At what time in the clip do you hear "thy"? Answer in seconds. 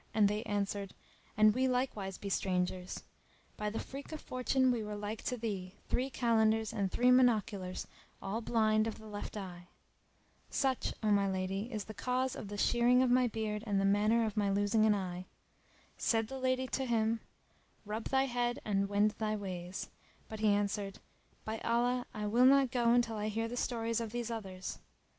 18.05-18.23, 19.19-19.35